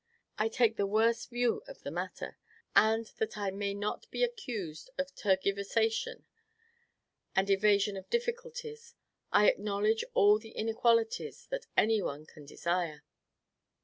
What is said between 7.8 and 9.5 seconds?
of difficulties, I